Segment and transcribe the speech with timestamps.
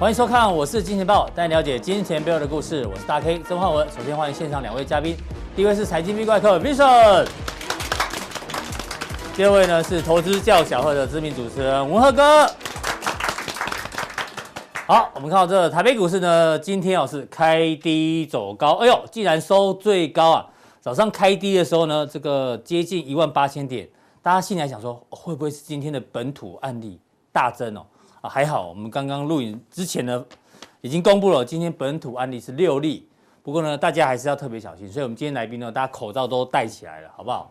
[0.00, 2.86] 欢迎收看，我是金钱豹，带你了解金钱背后的故事。
[2.86, 3.86] 我是大 K 曾焕文。
[3.90, 5.14] 首先欢迎现场两位嘉宾，
[5.54, 7.28] 第一位是财经 V 怪客 Vision，
[9.36, 12.46] 第二位呢是投资叫小贺的知名主持人文赫哥。
[14.86, 20.46] 好，我们看到这个台北股市呢，今天哦是开低走高，哎呦，竟然收最高啊！
[20.80, 23.86] 早上开低的时候呢，这个接近一万八千点，
[24.22, 26.98] 大家心里还想说，哦，会不会是今天的本土案例
[27.30, 27.84] 大增哦？
[28.20, 30.22] 啊，还好，我们刚刚录影之前呢，
[30.82, 33.08] 已经公布了今天本土案例是六例，
[33.42, 37.50] 不过呢，大家还是要特别小心，所以我们今天来宾呢，大家口罩都戴起来了，好不好？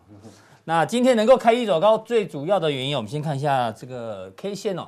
[0.64, 4.86] 那今天能够开一走高，最主要的原因，我们先看一下这个 K 线哦。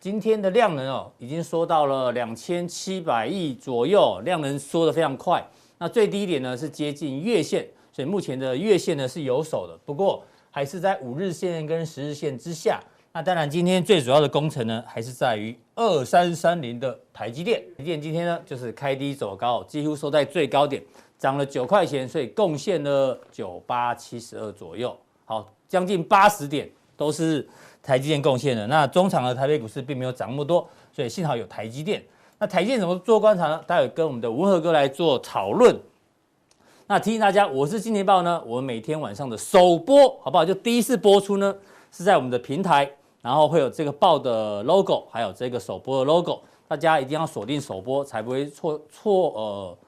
[0.00, 5.46] 今天的量能哦，已经缩到了两千七百亿左右，量能缩得非常快。
[5.76, 12.80] 那最低点呢是接近月线，所以目前的月线呢是有手的，不过还是在五日线跟十日线之下。
[13.16, 17.62] 那当然，今天最主要的工程呢，还是在于二三三零的台积电。
[17.76, 20.82] 台积电今天呢就是开低走高，几乎收在最高点，
[21.16, 27.48] 涨了九块钱，所以贡献了九八七十二左右，好，将近八十点都是。
[27.80, 32.02] 台积电贡献的，那中场的台北股市并没有涨那么多，所以幸好有台积电。
[32.38, 33.62] 那台积电怎么做观察呢？
[33.66, 35.78] 待会跟我们的文赫哥来做讨论。
[36.86, 40.46] 那提醒大家，我是金钱爆呢，我们每天晚上的首播，好不好？
[40.46, 41.54] 就第一次播出呢，
[41.92, 42.90] 是在我们的平台，
[43.24, 49.78] 然后会有这个报的 logo，还有这个首播的 logo，大家一定要锁定首播，才不会错错呃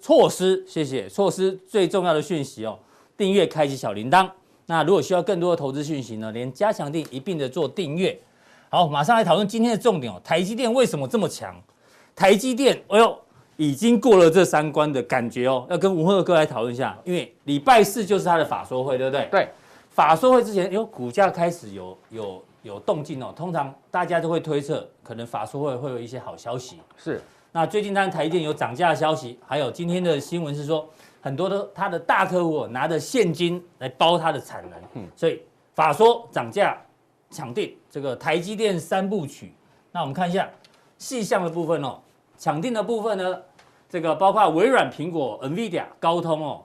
[0.00, 0.64] 错失。
[0.66, 2.78] 谢谢，错失最重要的讯息哦，
[3.18, 4.26] 订阅，开启小铃铛。
[4.64, 8.18] 那如果需要更多的投资讯息呢，连加强定一并的做订阅。
[8.70, 10.18] 好，马上来讨论今天的重点哦。
[10.24, 11.54] 台积电为什么这么强？
[12.16, 13.18] 台积电，哎呦，
[13.58, 15.66] 已经过了这三关的感觉哦。
[15.68, 19.28] 要跟吴赫哥来讨论一下，因为礼拜四就是他的法说会，对不对？
[19.30, 19.48] 对。
[19.90, 23.32] 法说会之前，有股价开始有有有动静哦。
[23.36, 26.80] 通常大家都会推测，可能法说会会有一些好消息。
[26.96, 27.20] 是。
[27.52, 30.88] 那最近当然台积电有涨价的消息，还有今天的新闻是说。
[31.22, 35.42] 很多的他的大客户拿着现金来包他的产能，嗯，所以
[35.74, 36.74] 法说涨价
[37.28, 39.52] 抢定这个台积电三部曲。
[39.92, 40.48] 那我们看一下
[40.96, 42.00] 细项的部分哦，
[42.38, 43.38] 抢定的部分呢，
[43.86, 46.64] 这个包括微软、苹果、NVIDIA、高通哦，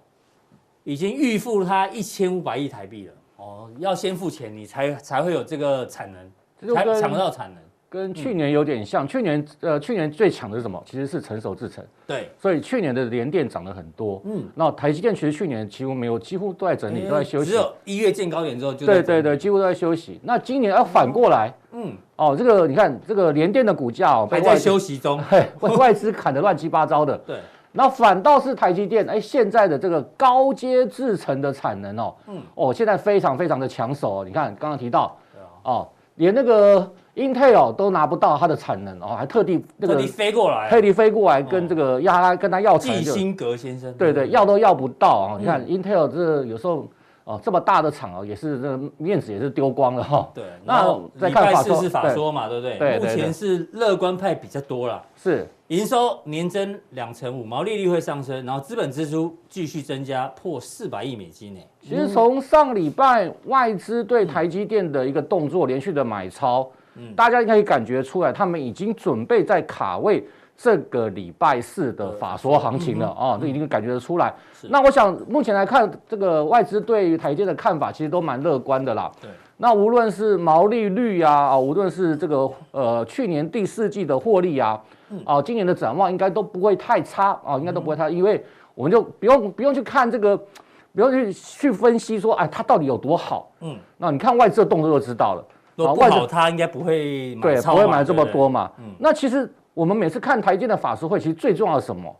[0.85, 3.13] 已经预付他一千五百亿台币了
[3.45, 7.63] 哦，要先付钱你才才会有这个产能，才抢得到产能。
[7.87, 10.81] 跟去年有点像，嗯、去年呃，去年最强的是什么？
[10.85, 11.85] 其实是成熟制程。
[12.05, 14.21] 对，所以去年的联电涨了很多。
[14.25, 17.51] 嗯，那台积电其实去年几乎没有，几乎都在整理，都在休息。
[17.51, 18.85] 只有一月见高点之后就。
[18.85, 20.19] 对对对，几乎都在休息。
[20.23, 21.53] 那今年要反过来。
[21.71, 21.93] 嗯。
[22.17, 27.17] 哦，这个你看，这个联电的股价哦，还在休息中，被外资砍得乱七八糟的。
[27.25, 27.37] 对。
[27.75, 34.23] 那反倒是台积电，哎，现在的这个高阶制程的产能哦，嗯，哦，现在非常非常的抢手哦。
[34.25, 35.15] 你看刚刚提到，
[35.63, 36.91] 哦，连那个。
[37.15, 43.01] Intel 都拿不到它的产能哦，还特地那个特地飞过来，特地飞过来跟这个要他跟他要产能。
[43.01, 45.37] 基辛格先生，对对，要都要不到啊！
[45.39, 46.85] 你看 Intel 这有时候
[47.25, 50.29] 哦，这么大的厂哦，也是这个面子也是丢光了哈。
[50.33, 50.95] 对，那
[51.27, 52.99] 礼拜四是法说嘛，对不对？
[52.99, 55.03] 目前是乐观派比较多了。
[55.15, 61.59] 是，营收年增两成五，毛利率会上升，然后资本支出继续增加，破四百亿美金呢。
[61.81, 66.69] 其实从上礼拜外资对台积电的一个动作，连续的买超。
[67.13, 70.25] 大家应该可以感觉出来，他们已经准备在卡位
[70.57, 74.33] 这个礼拜四的法说行情了啊，这已经感觉得出来。
[74.69, 79.11] 那我想目前来看，这个外资对于台积的看法其实都蛮乐观的啦。
[79.21, 79.29] 对。
[79.57, 84.81] 那无论是毛利率啊，啊，无论是这个呃去年第四季的获利啊，
[85.23, 88.43] 啊，今年的展望应该都不会太差啊，应该都不会太，因为
[88.73, 93.49] 我们就不用不用去看这个，不用去去分析说，哎，它到底有多好。
[93.61, 93.77] 嗯。
[93.97, 95.45] 那你看外资的动作就知道了。
[95.77, 98.71] 不好，它应该不会买，对，不会买这么多嘛。
[98.77, 102.15] 嗯，那其实我们每次看台积的法说会，其实最重要的是什么？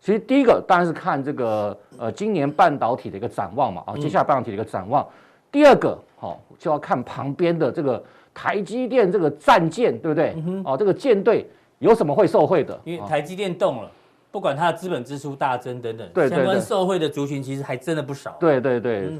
[0.00, 5.06] 其实第一个当然是看这个呃今年半导体的一个展望嘛，啊，接下来半导体的一个展望。
[5.50, 8.02] 第二个，好，就要看旁边的这个
[8.32, 10.36] 台积电这个战舰，对不对？
[10.64, 11.46] 哦，这个舰队
[11.80, 12.78] 有什么会受惠的？
[12.84, 13.90] 因为台积电动了，
[14.30, 18.36] 不管它的资本支出大增等等，对，相关受惠的族群其实还真的不少。
[18.38, 19.10] 对对对。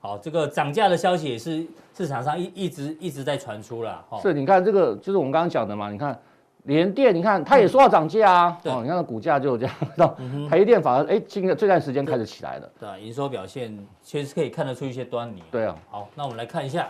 [0.00, 1.64] 好，这个涨价的消息也是
[1.94, 4.02] 市场上一一直一直在传出了。
[4.22, 5.90] 是，你看这个就是我们刚刚讲的嘛。
[5.90, 6.18] 你看
[6.64, 8.58] 联电，你看它也说要涨价啊。
[8.62, 9.74] 对，你看股价就这样。
[9.96, 10.16] 到
[10.48, 12.70] 台积电反而哎，今个这段时间开始起来了。
[12.78, 15.42] 对，营收表现确实可以看得出一些端倪。
[15.50, 15.74] 对啊。
[15.90, 16.88] 好，那我们来看一下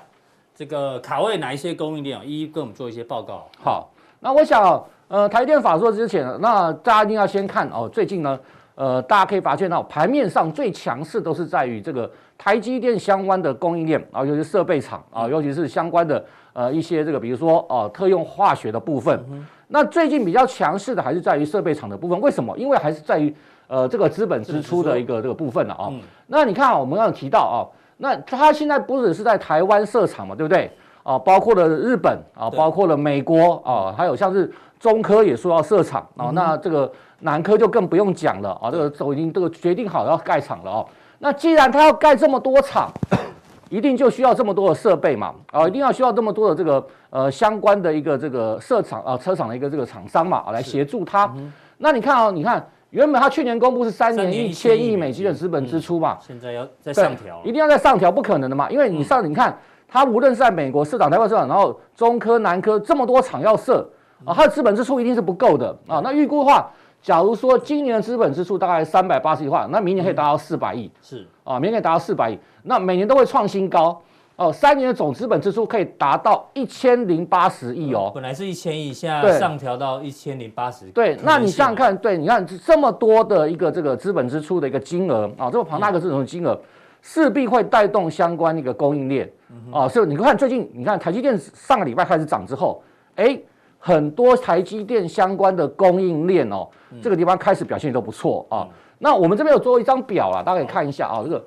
[0.54, 3.48] 这个卡位哪一些供应链啊，一一跟我们做一些报告。
[3.62, 3.90] 好，
[4.20, 8.38] 那我想呃，台积电法说之前，那大家一定要先看哦，最近呢。
[8.76, 19.24] 呃，大家可以发现到盘面上最强势都是在于这个台积电相关的供应链啊，尤其是设备厂啊，尤其是相关的呃一些这个，比如说哦特用化学的部分。
[19.68, 22.56] 那最近比较强势的还是在于设备厂的部分，为什么？
[22.58, 23.34] 因为还是在于
[23.68, 25.90] 呃这个资本支出的一个这个部分了啊。
[26.26, 27.58] 那你看啊，我们刚刚提到啊，
[27.98, 30.70] 那它现在不只是在台湾设厂嘛，对不对？
[31.02, 36.90] 啊，包括了日本啊，包括了美国啊，还有像是中科也说要设厂啊，那这个。
[37.22, 40.86] 南科就更不用讲了啊，这个都已经这个决定好要盖厂了哦。
[41.18, 42.90] 那既然他要盖这么多厂，
[43.70, 51.32] 一定就需要这么多的设备嘛啊，一定要需要这么多的这个呃相关的一个这个设厂啊车厂的一个这个厂商嘛啊来协助他。
[51.78, 59.56] 那你看啊，你看原本他去年公布是三年一千亿美金的资本支出嘛，现在要再上调，一定要再上调，不可能的嘛，因为你上你看
[59.88, 63.88] 他无论是在美国市场、台湾市场，然后中科、南科这么多厂要设
[64.24, 66.00] 啊，他的资本支出一定是不够的啊。
[66.02, 66.68] 那预估的话。
[67.02, 71.26] 假如说今年的资本支出大概三百八十亿的话，那明年可以达到四百亿，是。
[71.44, 74.00] 啊，明年可以达到四百亿，那每年都会创新高
[74.36, 74.52] 哦。
[74.52, 78.10] 三年的总资本支出可以达到一千零八十亿哦。
[78.14, 80.86] 本来是一千亿，现在上调到一千零八十。
[80.86, 86.58] 对，那你想想看，对，你看这么多的一个这个资本支出的一个金额啊，这么庞大的这种金额，
[87.02, 89.30] 势必会带动相关的一个供应链
[89.72, 89.88] 啊。
[89.88, 92.82] 所以你看最近，你看台积电上个礼拜开始涨之后，
[93.16, 93.38] 哎。
[93.82, 96.68] 很多台积电相关的供应链哦，
[97.00, 98.68] 这个地方开始表现都不错啊。
[98.98, 101.42] 那我们这边有做一张表啊，大家可以看一下啊，这个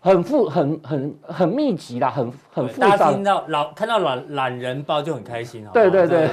[0.00, 2.90] 很复、很很很密集啦，很很复杂。
[2.90, 5.70] 大家听到老看到懒懒人包就很开心啊。
[5.72, 6.28] 对对对，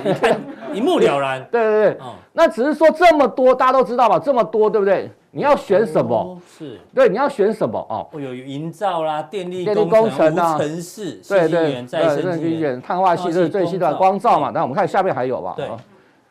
[0.74, 1.44] 一目了然。
[1.52, 1.98] 对对对，
[2.34, 4.20] 那只是说这么多，大家都知道吧？
[4.20, 5.12] 这么多，对不对？
[5.32, 6.40] 你要选什么？
[6.48, 8.08] 是对，你要选什么哦？
[8.14, 14.52] 有营造啦，电力电力工程啊，城市，对对对，再生能源、碳化矽，这是最新的光照嘛？
[14.54, 15.54] 那我们看下面还有吧？
[15.58, 15.70] 对，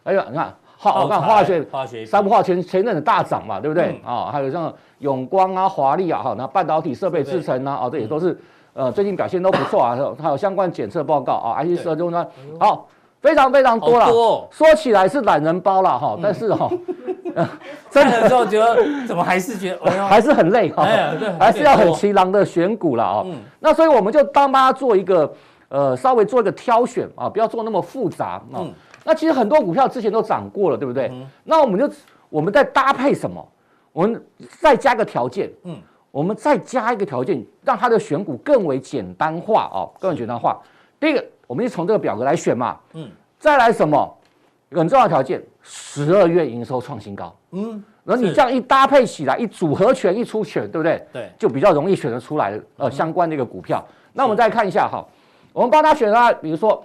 [0.04, 4.00] 哎呀，你看化，我看化学，化学，三化前前阵子大涨嘛，对不对？
[4.02, 4.72] 啊，还有像
[5.04, 8.36] 永光啊、华丽啊，哈，那半导体设备制成啊，哦，这也都是
[8.72, 12.26] 呃最近表现都不错啊，还有相关检测报告啊，IC 设计中呢，
[12.58, 12.88] 好，
[13.20, 14.06] 非常非常多了。
[14.50, 16.70] 说起来是懒人包了哈，但是哈。
[17.90, 18.76] 真的之后觉得
[19.08, 20.86] 怎么还是觉得还是很累哈，
[21.36, 23.26] 还是要很勤劳的选股了啊。
[23.58, 25.32] 那所以我们就帮大家做一个
[25.68, 28.62] 呃稍微做一个挑选啊，不要做那么复杂啊。
[29.02, 31.10] 那其实很多股票之前都涨过了，对不对？
[31.42, 31.90] 那我们就
[32.30, 33.44] 我们在搭配什么？
[33.94, 34.23] 我们
[34.61, 35.81] 再加个条件，嗯，
[36.11, 40.61] 我们再加一个条件，让它的选股更为简单化哦，更为简单化。
[40.99, 43.08] 第一个，我们就从这个表格来选嘛，嗯，
[43.38, 44.19] 再来什么？
[44.70, 47.32] 很重要的条件，十二月营收创新高。
[47.52, 51.06] 嗯，然后你这样一搭配起来，一组合拳一出拳，对不对？
[51.12, 53.87] 对，就比较容易选得出来呃相关的一个股票。
[54.12, 55.06] 那我们再看一下哈，
[55.52, 56.85] 我们帮他选啊，比如说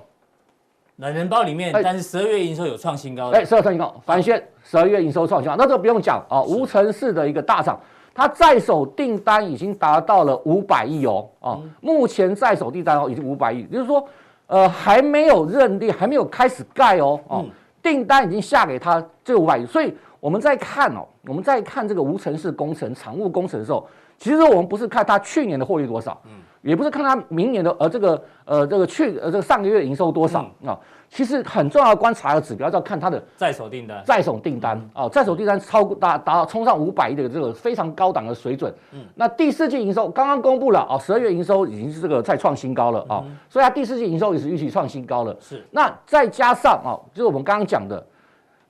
[0.99, 3.29] 懒人包里面，但是十二月营收有创新高。
[3.29, 7.79] 哎，十二创新高，凡轩十二月营收创新高，那这个不用讲啊，无尘室的一个大厂，
[8.13, 14.05] 它在手订单已经达到了五百亿哦，啊，目前在手订单哦已经五百亿，就是说
[14.47, 17.45] 呃还没有认定，还没有开始盖哦，哦。
[17.81, 23.87] 订单已经下给他这个五百亿，所以我们在看哦，我们在看这个无尘室工程、厂务工程的时候，
[24.19, 26.31] 其实我们不是看它去年的获利多少，嗯，
[26.61, 30.69] 也不是看它明年的呃这个呃这个去呃这个上个月的营收多少啊。
[30.69, 30.77] 嗯
[31.11, 38.71] 其实很重要的观察的指标，要看它的在手订单，在手订单啊，在手订单超过达达到冲上五百亿的这个非常高档的水准。
[38.91, 45.35] 嗯，那第四季营收刚刚公布了啊，十二月营收已经是这个再创新高了啊，所以它第四季营收也是预期创新高了。
[45.39, 48.05] 是，那再加上啊，就是我们刚刚讲的，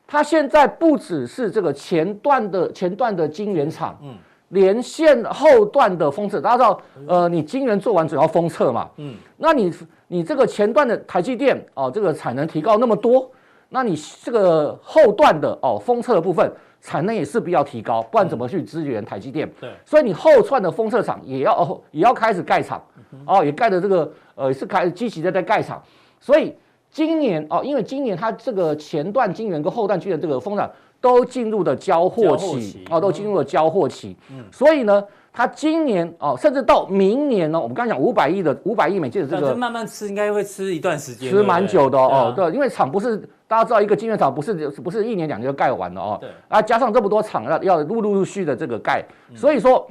[0.07, 4.15] 它现在不只是这个前段的前段的晶圆厂，嗯。
[4.49, 9.71] 连线后段的封测，大家知道，呃，你晶圆做完主要封测嘛，嗯，那你
[10.07, 13.29] 你这个前段的台积电哦，这个产能提高那么多，
[13.69, 16.51] 那你这个后段的哦封测的部分
[16.81, 19.47] 产能也是必要提高，不然怎么去支援台积电？
[19.61, 22.83] 对，所以你后串的封测厂也要哦也要开始盖厂，
[23.25, 25.79] 哦也盖的这个呃是开始积极的在盖厂，
[26.19, 26.55] 所以
[26.89, 30.67] 今年哦，因为今年它这个前段晶圆跟后段晶圆这个封厂。
[31.01, 34.15] 都进入了交货期哦，都进入了交货期。
[34.31, 42.33] 嗯，所以呢，它今年哦，甚至到明年呢，我们刚才讲五百亿的五百亿美金的这个，慢慢吃应该会吃一段时间，吃蛮久的哦。
[42.35, 46.17] 对，因为厂不是大家知道，一个晶圆厂不是不是一年两年就盖完了哦。
[46.19, 49.03] 对，啊，加上这么多厂要要陆陆续续的这个盖，
[49.35, 49.87] 所以说，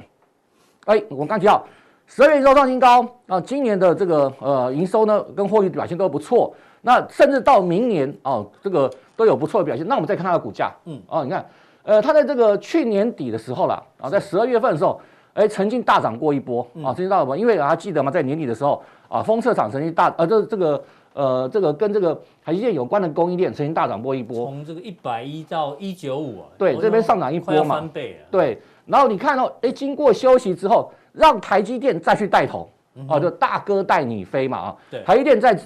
[0.85, 1.65] 哎，我刚提到
[2.05, 6.53] 十二月营收创新高啊，今年的这个呃营收呢跟获利表现都不错。
[6.81, 9.85] 那甚至到明年哦，这个都有不错的表现。
[9.87, 11.45] 那我们再看它的股价，嗯，哦，你看，
[11.83, 14.99] 呃，它在这个去年底的时候啦，啊，在十二月份的时候，
[15.33, 18.09] 哎，曾经大涨过一波啊，曾经大涨过，因为大家记得吗？
[18.09, 20.83] 在年底的时候啊，封测厂曾经大，呃，这这个
[21.13, 28.27] 呃，这个跟这个台积电有关的供应链曾经大涨过一波，从这个一百一到一九五啊，对，这边上涨一波嘛，翻倍了。
[28.31, 35.59] 对，然后你看哦，哎，经过休息之后，让台积电再去带头，嗯、哦，就大哥带你飞嘛啊，对，台积电在。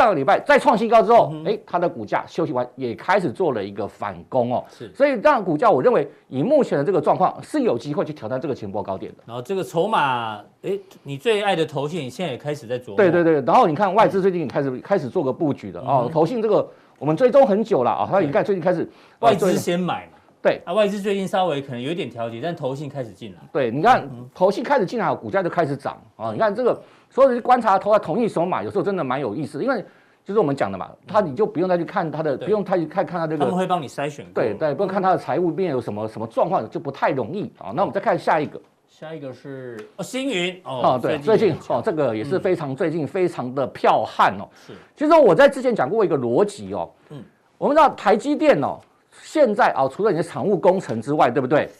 [0.00, 9.18] 上个礼拜再创新高之后，哎、嗯，它的股价休息完也开始做了一个反攻哦，是，所以这样股价，我认为以目前的这个状况是有机会去挑战这个前波高点的。
[9.26, 12.96] 然后这个筹码，哎，你最爱的投信现在也开始在做。
[12.96, 15.78] 对对对，然后你看外资最近开始、嗯、开始做个布局的。
[15.80, 16.66] 哦，投信这个
[16.98, 18.88] 我们追踪很久了啊，它你看最近开始
[19.18, 23.38] 外资先买嘛，对啊，外资最近稍微可能有一点调节，但投信开始进来。
[23.52, 26.32] 对，你看投信开始进来，股价就开始涨啊。
[26.32, 29.84] 你看这个，所有人观察投在同一手买，有时候真的蛮有意思，因为。
[30.22, 34.24] 就是我们讲的嘛，他你就不用再去看他的，不用太去看看他这个，他们会帮你筛选。
[34.32, 37.72] 对对，不用看他的财务面有什么什么状况，就不太容易啊。
[37.74, 44.46] 那我们再看下一个，下一个是哦，星云哦，对，最近哦，这个也是非常最近非常的彪悍哦。
[44.54, 47.24] 是，其实我在之前讲过一个逻辑哦，嗯，
[47.56, 48.78] 我们知道台积电哦，
[49.22, 51.70] 现在啊，除了你的厂务工程之外，对不对？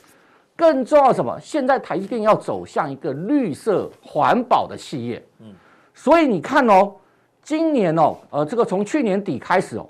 [0.57, 1.39] 更重要什么？
[1.41, 5.55] 现在台积电要走向一个绿色环保的企业，嗯，
[5.95, 6.95] 所以你看哦。
[7.43, 9.87] 今年哦，呃，这个从去年底开始哦，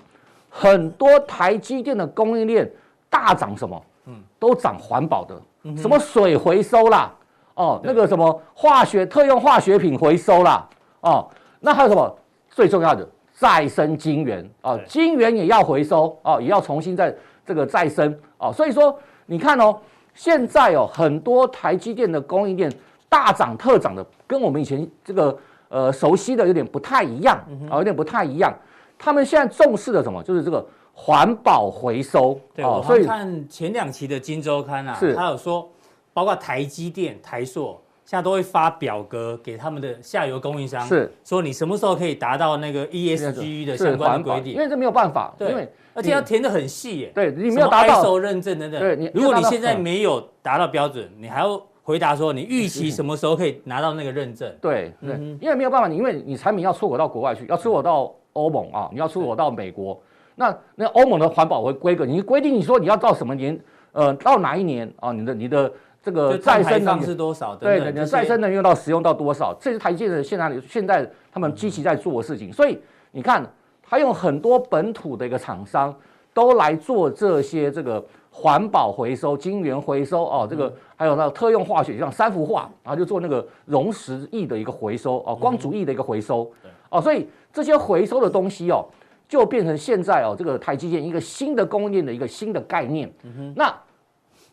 [0.49, 2.67] 很多台积电的供应链
[3.09, 3.85] 大涨，什么？
[4.05, 5.35] 嗯，都涨环保的，
[5.75, 7.13] 什么水回收啦，
[7.55, 10.67] 哦，那个什么化学特用化学品回收啦，
[11.01, 11.29] 哦，
[11.59, 12.17] 那还有什么
[12.49, 13.07] 最重要的
[13.41, 14.79] 再生晶圆哦？
[14.85, 17.11] 晶圆也要回收哦，也要重新再
[17.43, 18.53] 这个再生哦。
[18.53, 18.95] 所以说，
[19.25, 19.75] 你看哦，
[20.13, 22.71] 现在哦，很多台积电的供应链
[23.09, 25.35] 大涨特涨的，跟我们以前这个。
[25.73, 27.37] 呃，熟悉的有点不太一样
[27.69, 28.53] 啊，有点不太一样。
[28.99, 30.21] 他们现在重视的什么？
[30.21, 32.37] 就是这个环保回收。
[32.53, 35.71] 对，我看前两期的《金周刊》啊，他有说，
[36.11, 37.79] 包括台积电、台塑，
[38.11, 44.51] 现在都会发表格给他们的下游供应商，是说你什么时候可以达到那个 ESG 的相关的规定？
[44.51, 47.11] 因为这没有办法，对，因为而且要填的很细耶。
[47.15, 48.81] 对，你没有达到 ISO 认证等等。
[48.81, 51.61] 对，你如果你现在没有达到标准，你还要。
[51.83, 59.99] 回答说：“你预期什么时候可以拿到那个认证？”对对，因为没有办法，你因为你产品要出口到国外去，要出口到欧盟啊，你要出口到美国，
[60.35, 63.59] 那那欧盟的环保规规格，你规定你说你要到什么年，
[63.93, 65.11] 呃，到哪一年啊？
[65.11, 65.69] 你的你的
[66.03, 67.55] 这个再生能源是多少？
[67.55, 69.53] 对，再生能源到使用到多少？
[69.59, 72.51] 这是台积电现在现在他们积极在做的事情。
[72.51, 72.79] 所以
[73.11, 73.45] 你看，
[73.81, 75.95] 他用很多本土的一个厂商
[76.33, 78.03] 都来做这些这个。
[78.33, 86.49] 环保回收、晶圆回收哦，这个还有那个特用化学，像三氟化，然后就做那个溶石液的一个回收哦，光阻液的一个回收
[86.89, 88.85] 哦，所以这些回收的东西哦，
[89.27, 93.11] 就变成现在哦，这个台积电一个新的供应链的一个新的概念。
[93.53, 93.77] 那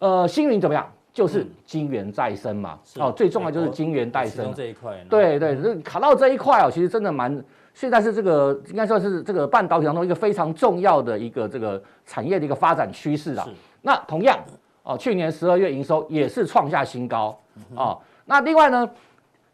[0.00, 0.84] 呃，星云怎么样？
[1.18, 4.54] 就是金元再生嘛，哦，最重要就是金元再生。
[4.54, 4.96] 这一块。
[5.10, 7.44] 对对，这卡到这一块哦，其实真的蛮。
[7.74, 13.48] 现在是这个应该算是这个半导体当中一个非常重要的一个这个产业的一个发展趋势啊。
[13.82, 14.38] 那同样
[14.84, 17.36] 哦，去年十二月营收也是创下新高。
[17.74, 17.98] 哦。
[18.24, 18.88] 那另外呢，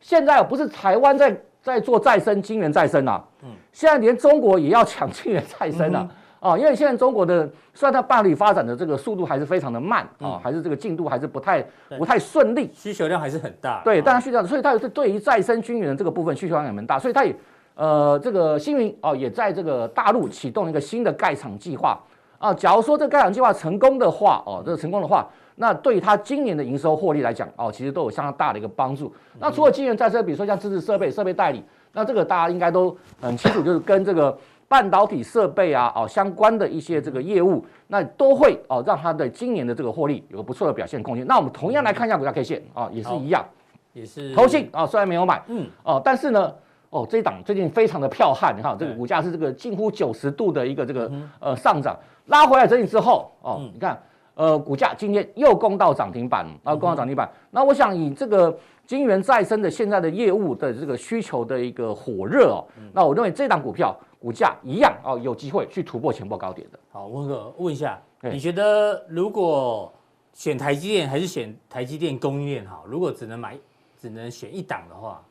[0.01, 6.07] 现在不是台湾在在做再生金元再生啊，嗯，现在连中国也要抢金元再生了
[6.45, 6.59] 啊。
[6.59, 11.65] 因为现在中国的虽然它半导体发展的这个速度还是非常的慢啊，还是这个进度还是不太
[11.99, 13.81] 不太顺利，需求量还是很大。
[13.83, 17.35] 对，但它需求量，所以它是对于再生晶圆的这个部分需求量也蛮大，所以它也。
[17.77, 21.99] 呃，这个星云哦，也在这个大陆启动一个新的盖厂计划
[22.39, 22.55] 啊。
[22.55, 29.13] 假如说这个盖厂计划成功的话，哦，这个成功的话，那对它今年的营收获利来讲，哦，其实都有相当大的一个帮助。
[29.41, 41.27] 那除了晶圆再生，比如说像支持设备、设备代理，那这个大家应该都很清楚，就是跟这个半导体设备啊，哦，相关的一些这个业务，那都会哦，让它的今年的这个获利有个不错的表现空间。
[41.27, 43.45] 那我们同样来看一下股价 K 线啊，也是一样，
[43.93, 44.35] 也是。
[44.35, 46.53] 投信啊，虽然没有买，嗯，哦，但是呢。
[46.91, 54.01] 哦，这一档最近非常的彪悍，你看这个股价是这个近乎九十度的一个这个呃上涨，拉回来整理之后，哦，你看
[54.37, 57.29] 呃股价今天又攻到涨停板，啊攻到涨停板。
[57.51, 58.57] 那我想以这个
[58.87, 66.79] 晶圆再生的现在的业务的这个需求的一个火热哦，那我认为这档股票股价一样哦有机会去突破前波高点的。
[66.91, 69.93] 好，温哥问一下，你觉得如果
[70.33, 72.85] 选台积电还是选台积电供应链好？
[72.87, 73.59] 如果只能买
[73.97, 75.23] 只能选一档的话？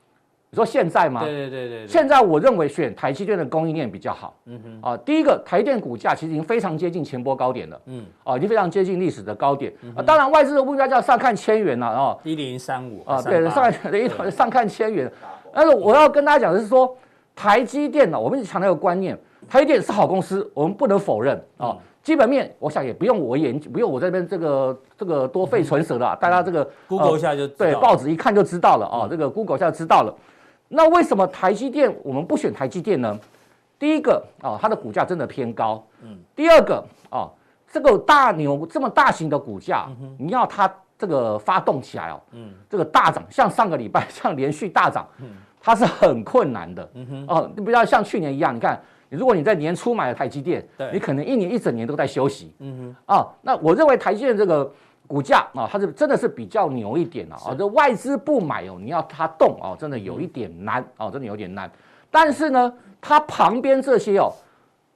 [0.53, 1.22] 你说现在吗？
[1.24, 1.88] 对对对对。
[1.88, 4.36] 现在我认为选台积电的供应链比较好。
[4.45, 4.88] 嗯哼。
[4.88, 7.81] 啊，第一个，台电股价其实已经非常接近前波高点了。
[7.88, 8.05] 嗯。
[8.24, 9.74] 啊，已经非常接近历史的高点。
[9.95, 12.15] 啊，当然外资的目标价上看千元了啊。
[12.24, 13.01] 一零三五。
[13.03, 15.12] 啊，对，上看上看千元。
[15.51, 16.95] 但是我要跟大家讲的是说，
[17.36, 19.17] 台积电呢，我们一直强调一个观念，
[19.50, 21.75] 台积电是好公司，我们不能否认啊。
[22.03, 29.07] 基本面，我想也不用我研，不用我这边这个这个多费唇舌了，大家这个 Google 一下就对，报纸一看就知道了啊。
[29.10, 30.13] 这个 Google 一下就知道了。
[30.75, 33.20] 那为什么台积电我们不选台积电呢？
[33.77, 35.86] 第一个啊，它的股价真的偏高。
[36.01, 36.18] 嗯。
[36.36, 37.30] 第二个啊，
[37.72, 39.88] 这个大牛这么大型的股价，
[40.18, 45.27] 你要它这个发动起来哦，嗯，这个大涨，像上个礼拜 像连续大涨，嗯，
[45.62, 46.89] 它是很困难的。
[46.96, 47.25] 嗯哼。
[47.27, 52.56] 哦，你不要像去年一样，你看，如果你在年初买了台积电，对，你可能一年一整年都在休息。
[52.60, 53.15] 嗯哼。
[53.15, 54.72] 啊，那我认为台积电这个。
[55.13, 61.70] 股价啊，它是真的是比较牛一点啊，这外资不买哦，你要它动哦，真的有一点难哦，真的有点难。
[62.10, 64.34] 但是呢，它旁边这些哦，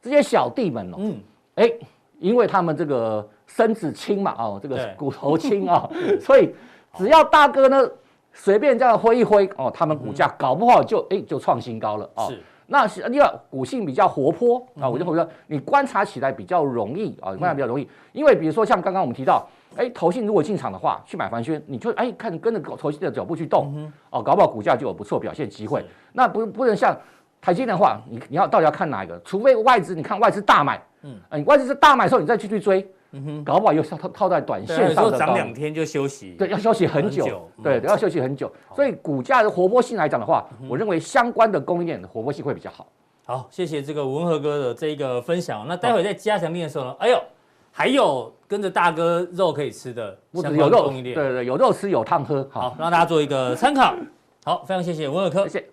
[0.01, 1.19] 这些小弟们哦，嗯，
[1.53, 1.71] 哎，
[2.17, 5.87] 因为他们这个身子轻嘛，哦，这个骨头轻啊，
[6.19, 6.51] 所以
[6.95, 7.87] 只要大哥呢
[8.33, 12.25] 随便这样挥一挥哦，他们股价搞不好就哎就创新高了哦。
[12.27, 12.41] 是。
[12.65, 19.47] 那另外股性比较活泼啊，我就会说你观察起来比较容易啊，观察比较容易，因为比如说像刚刚我们提到。
[19.77, 25.85] 哎，投信如果进场的话，去买房圈，你就哎看跟着投信的脚步去动，嗯、哦，搞不好股价就有不错表现机会。
[26.11, 26.97] 那不不能像
[27.39, 29.19] 台积电的话，你你要到底要看哪一个？
[29.23, 35.17] 除非外资，你看外资大买，嗯，哎，外资是大买的时候，你再去去追，嗯哼，搞不好又套套在短线上的。
[35.17, 38.51] 涨两天就休息，对，要休息很久，很久对，要休息很久。
[38.75, 42.87] 所以股价的活泼性来讲的话，嗯、我认为相关的供应链的活泼性会比较好。
[43.25, 45.65] 好，谢谢这个文和哥的这一个分享。
[45.67, 47.21] 那待会在加强錠的时候呢，哎呦。
[47.77, 53.93] 还有跟着大哥肉可以吃的，不止有肉，对对，有肉吃有汤喝，好，让大家做一个参考。
[54.43, 55.69] 好，非常谢谢文尔科，谢谢。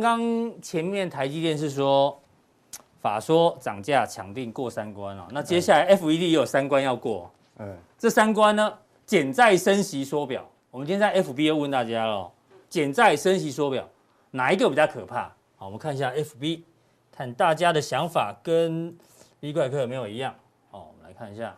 [0.00, 2.18] 刚刚前面台积电是说
[3.00, 12.30] 法说涨价抢定过三关了，那接下来 FED 也有三关要过，嗯，这三关呢，减债升息缩表，我们今天在 FB 又问大家了，
[12.68, 13.88] 减债升息缩表
[14.30, 15.32] 哪一个比较可怕？
[15.56, 16.62] 好，我们看一下 FB，
[17.10, 18.94] 看大家的想法跟
[19.40, 20.34] V 怪客有没有一样？
[20.70, 21.56] 哦，我们来看一下，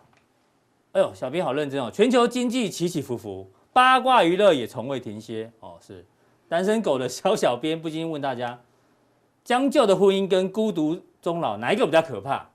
[0.93, 6.05] 哎呦，小编好认真哦，全球经济起起伏伏，八卦娱乐也从未停歇，哦，是。
[6.53, 8.59] 单身狗的小小编不禁问大家：
[9.43, 12.47] 将就的婚姻跟孤独终老，哪一个比较可怕？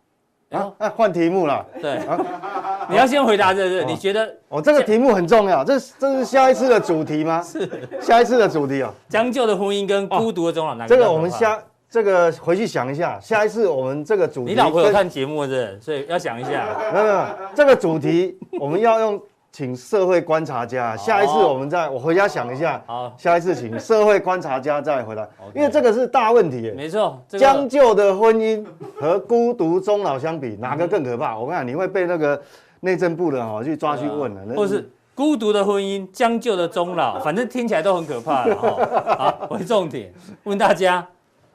[0.52, 1.66] 啊，那换题目了。
[1.82, 2.16] 对，啊
[2.92, 4.32] 你要先回答这个，你觉得？
[4.50, 7.42] 哦，这个题目很重要，这是这是下一次的主题吗？
[7.42, 7.68] 是
[8.00, 8.94] 下一次的主题哦。
[9.10, 10.96] 将就的婚姻跟孤独的终老，哪一个？
[10.96, 14.52] 这个我们下这个回去想一下，下一次我们这个主题。
[14.52, 15.76] 你老婆有看节目是？
[15.82, 16.68] 所以要想一下。
[16.94, 19.20] 没有没有，这个主题我们要用。
[19.58, 22.80] 请社会观察家，下一次我们再我回家想一下。
[22.86, 26.72] 好，下一次请社会观察家再回来，因为这个是大问题。
[26.76, 28.64] 没错，将就的婚姻
[29.02, 31.36] 和孤独终老相比，哪个更可怕？
[31.36, 32.40] 我跟你讲，你会被那个
[32.82, 34.56] 内政部的哈去抓去问了。
[34.56, 38.44] 或是孤独的婚姻，将就的终老， 反正听起来都很可怕。
[39.18, 41.04] 好，回重点，问大家，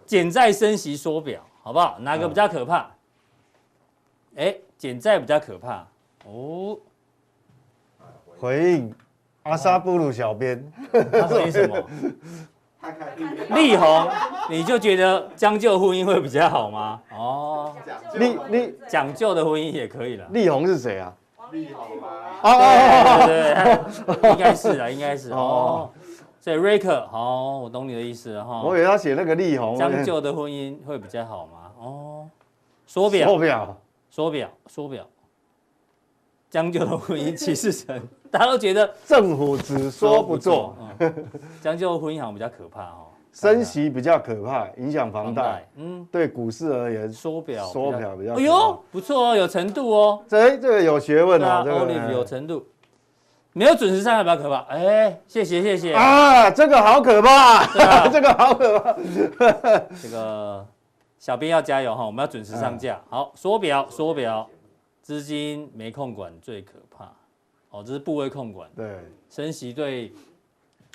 [0.04, 1.98] 减债升息缩表，好不好？
[2.00, 2.90] 哪个比较可怕？
[4.34, 5.86] 哎，减债比较可怕
[6.26, 6.76] 哦。
[8.42, 8.92] 回应
[9.44, 10.60] 阿萨布鲁小编，
[11.12, 11.76] 他回应什么？
[13.54, 14.08] 力宏，
[14.50, 17.00] 你就觉得将就婚姻会比较好吗？
[17.16, 17.72] 哦，
[18.14, 20.26] 力力讲究的婚姻也可以了。
[20.32, 21.14] 力宏是谁啊？
[21.52, 22.08] 力宏吗？
[22.42, 25.88] 哦，对对，应该是啊，应该是哦。
[26.40, 28.60] 所以瑞克，好，我懂你的意思哈。
[28.64, 31.70] 我以为他写那个力宏，将就的婚姻会比较好吗？
[31.78, 32.28] 哦，
[32.88, 33.76] 缩表，缩表，
[34.10, 35.06] 缩表，缩表。
[36.52, 37.98] 将就的婚姻起死城，
[38.30, 40.76] 大家都觉得 政府只说不做。
[41.62, 45.66] 将就婚姻好像比较可怕哦，升息比较可怕，影响房贷。
[45.76, 48.34] 嗯，对股市而言，缩表，缩表比较。
[48.34, 50.22] 哎呦，不错哦，有程度哦。
[50.28, 52.62] 这这个有学问哦，这个有程度。
[53.54, 54.58] 没有准时上还比较可怕。
[54.68, 55.94] 哎，谢谢谢谢。
[55.94, 57.66] 啊，这个好可怕，
[58.12, 58.92] 这个好可怕。
[60.02, 60.66] 这个
[61.18, 63.00] 小编要加油哈，我们要准时上架。
[63.08, 64.46] 好，缩表，缩表。
[65.12, 67.12] 资金没控管最可怕，
[67.68, 68.70] 哦，这是部位控管。
[68.74, 68.98] 对，
[69.28, 70.10] 升息对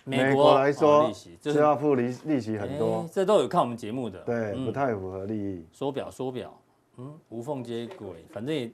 [0.03, 4.19] 美国，来说，利息就是要付利利息很多，这都有看我们节目的。
[4.21, 5.63] 对，嗯、不太符合利益。
[5.71, 6.51] 缩表，缩表，
[6.95, 8.71] 嗯，无缝接轨，反正也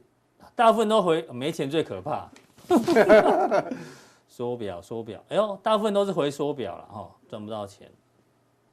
[0.56, 2.32] 大部分都回没钱最可怕。
[4.30, 7.92] 缩表，缩表，哎呦，大部分都是回缩表了哈，赚不到钱。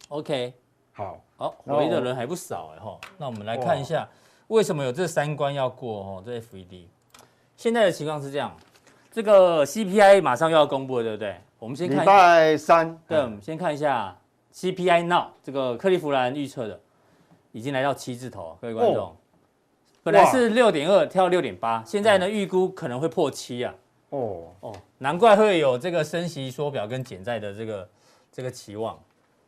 [0.07, 0.55] OK，
[0.93, 4.09] 好，好，回的人还不少哎哈，那我们来看一下。
[4.51, 6.01] 为什么有这三关要过？
[6.01, 6.87] 哦，这 FED，
[7.57, 8.53] 现在的情况是这样，
[9.13, 11.37] 这个 CPI 马上又要公布了，对不对？
[11.61, 14.17] 我们先看礼拜三，对，我们先看一下
[14.53, 16.81] CPI Now，这个克利夫兰预测的，
[17.53, 19.17] 已经来到七字头，各位观众，
[20.03, 23.73] 本来是六点二跳六点八，现在呢预估可能会破七啊。
[24.09, 27.89] 哦哦，难怪会有这个升息缩表跟减债的这个
[28.33, 28.99] 这个期望。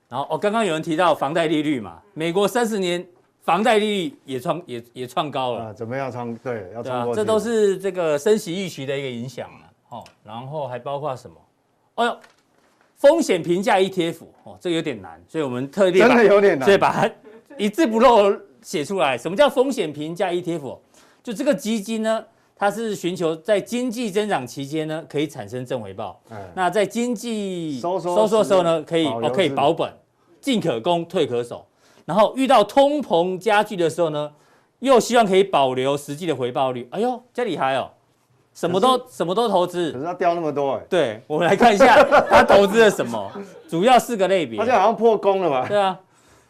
[0.08, 3.04] 然后哦，刚刚有人提到房贷利率嘛，美国三十年
[3.42, 5.64] 房贷利率也创也也创高了。
[5.64, 6.34] 啊，怎么样创？
[6.36, 7.14] 对，要创过。
[7.14, 9.60] 这都是这个升息预期的一个影响嘛。
[9.90, 11.36] 哦，然后还包括什么？
[11.96, 12.16] 哎呦，
[12.96, 17.10] 风险评价 ETF 哦，这个有点难，所以我们特地真的有点难，所以把它
[17.58, 19.18] 一字不漏写出来。
[19.18, 20.78] 什么叫风险评价 ETF？
[21.22, 22.24] 就这个基金呢？
[22.54, 26.20] 它是寻求在经济增长期间呢，可以产生正回报。
[26.30, 29.92] 嗯、那在经济收缩的时候呢，可以哦可以保本，
[30.40, 31.66] 进可攻，退可守。
[32.04, 34.32] 然后遇到通膨加剧的时候呢，
[34.80, 36.88] 又希望可以保留实际的回报率。
[36.90, 37.90] 哎呦，这厉害哦！
[38.54, 40.82] 什么都什么都投资，可是它掉那么多哎。
[40.88, 43.30] 对，我们来看一下他投资了什么，
[43.68, 44.58] 主要四个类别。
[44.58, 45.66] 他现在好像破功了吧？
[45.68, 45.98] 对啊，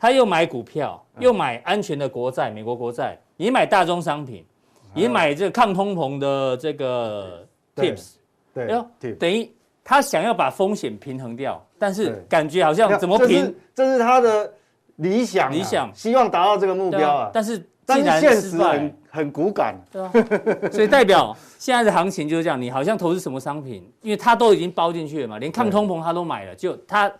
[0.00, 4.44] 他又买股票，又买安全的国债，美国国债，也买大宗商品。
[4.94, 8.10] 也买这个抗通膨的这个 tips，
[8.52, 8.86] 对，哎呦，
[9.18, 9.50] 等于
[9.82, 13.54] 他想要把风险平衡掉，但是感觉好像怎么平？
[13.74, 14.52] 这是他的
[15.02, 17.30] 理想，理想，希望达到这个目标啊。
[17.32, 20.10] 但是但是现实很很骨感，对啊。
[20.70, 27.12] 所以代表现在的行情就是这样，你好像投资什么商品，因为他都已经包进去了嘛，连抗通膨他都买了，就他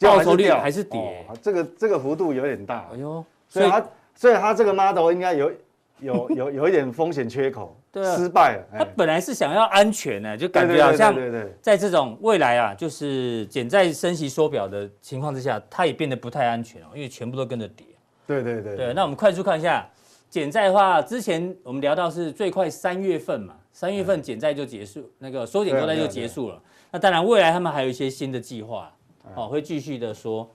[0.00, 2.88] 报酬率还是跌，这个这个幅度有点大。
[2.92, 5.52] 哎呦，所以他所以他这个 model 应该有。
[6.00, 8.78] 有有有一点风险缺口，对啊，失败了。
[8.78, 11.14] 他本来是想要安全呢，就感觉好像
[11.62, 17.86] 在这种未来啊，就是减债升息缩表的情况之下，它也变得不太安全哦，因为全部都跟着跌。
[18.26, 18.76] 对对对。
[18.76, 19.88] 对，那我们快速看一下
[20.28, 26.60] 减债的话，之前我们聊到是最快三月份嘛，三月份减债就结束，那个缩减购债就结束了。
[26.90, 28.92] 那当然，未来他们还有一些新的计划，
[29.34, 30.46] 哦，会继续的说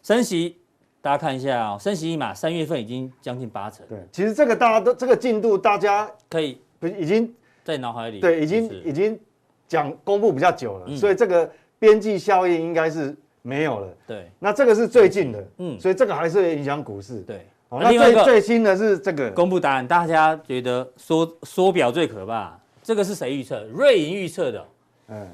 [0.00, 0.58] 升息。
[1.02, 3.84] 大家看一下哦，升息一码，三月份已经将近八成。
[3.86, 8.20] 对，其实这个大家都这个进度，大家可以已经在脑海里。
[8.20, 9.18] 对，已经已经
[9.66, 13.88] 讲公布比较久了，所以这个边际效应应该是没有了。
[14.06, 17.20] 对，那这个是最近的，嗯，所以这个还是影响股市。
[17.20, 23.64] 对，那最最新的是这个公布答案，大家觉得缩缩表最可怕，这个是谁预测？
[23.64, 24.66] 瑞银预测的。
[25.08, 25.28] 嗯，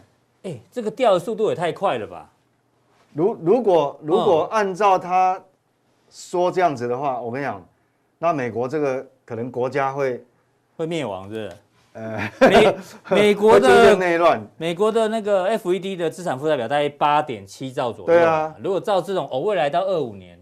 [0.45, 2.31] 哎，这个掉的速度也太快了吧？
[3.13, 5.41] 如如果如果按照他。
[6.13, 7.65] 说这样子的话，我跟你讲，
[8.19, 10.21] 那美国这个可能国家会
[10.81, 11.53] 会灭亡，是不是？
[11.93, 12.75] 呃，美
[13.11, 18.07] 美国的内乱，美国的那个 FED 的资产负债表大概八点七兆左右。
[18.07, 20.39] 对啊，如果照这种哦，未来到二五年，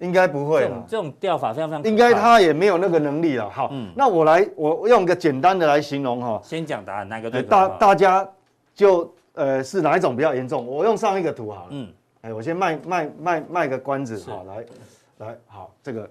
[0.00, 1.82] 应该不会这种这种掉法非常非常。
[1.84, 3.48] 应该他也没有那个能力了。
[3.48, 6.38] 好，嗯，那我来，我用一个简单的来形容哈。
[6.44, 7.42] 先讲答案，哪个对？
[7.42, 8.28] 大大家
[8.74, 10.66] 就呃是哪一种比较严重？
[10.66, 11.68] 我用上一个图好了。
[11.70, 11.90] 嗯。
[12.22, 16.10] 哎，我先卖卖卖卖个关子，好，来来，好，这个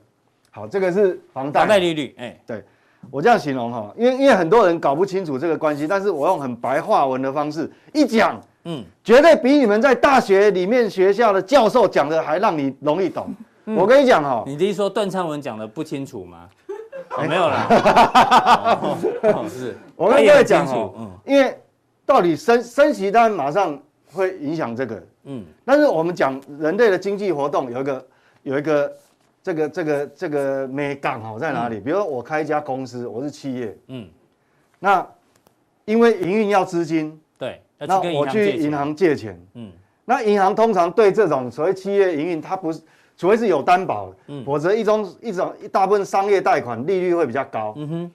[0.49, 2.63] 好，这个是房贷房贷利率，哎，对，
[3.11, 13.33] 我这样形容哈，因为因为很多人搞不清楚这个关系，但是我用很白话文的方式一讲，嗯，绝对比你们在大学里面学校的教授讲的还让你容易懂。
[13.75, 16.47] 我跟你讲哈，你是说段昌文讲的不清楚吗？
[17.27, 17.67] 没有啦，
[19.49, 21.57] 是，我跟各位讲哈，嗯，因为
[22.05, 23.79] 到底升升息单马上
[24.11, 25.01] 会影响这个。
[25.23, 28.07] 嗯，但是我们讲人类的经济活动有一个
[28.43, 28.91] 有一个
[29.41, 31.79] 这个这个这个美感好在哪里？
[31.79, 34.07] 比如说我开一家公司，我是企业，嗯，
[34.79, 35.05] 那
[35.85, 39.71] 因为营运要资金，对，那我去银行借钱，嗯，
[40.05, 42.81] 那银行通常对这种所谓企业营运，它不是，
[43.17, 48.11] 除非是有担保，嗯，否则一种一种一大部分商业贷款利率会比较高，嗯哼，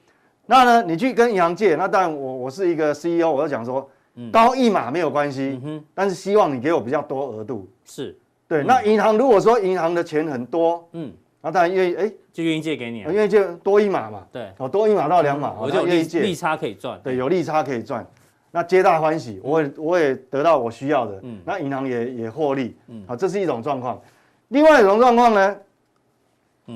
[0.47, 3.89] 那呢，你去跟银行借，那当然我我是一个 CEO，我就讲说。
[4.31, 8.17] 高一码没有关系，嗯，但是希望你给我比较多额度，是
[8.55, 8.65] 对。
[8.65, 18.07] 那银行如果说银行的钱很多，嗯，那当然愿意，哎，就愿意借给你，愿意借多一码嘛，对，哦，多一码到两码，我就愿意借，利差可以赚，对，有利差可以赚，
[18.51, 24.01] 那皆大欢喜，我也我也得到我需要的，嗯，那银行也也获利，嗯，好，这是一种状况。
[24.49, 25.57] 另外一种状况呢，